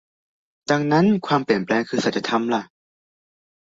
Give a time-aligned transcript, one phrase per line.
[0.69, 2.63] ดังนั้นความเปลี่ยนแปลงคือสัจธรรมล่ะ